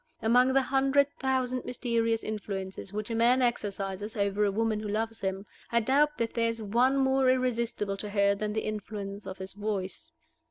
[0.23, 5.21] Among the hundred thousand mysterious influences which a man exercises over a woman who loves
[5.21, 9.37] him, I doubt if there is any more irresistible to her than the influence of
[9.37, 10.11] his voice.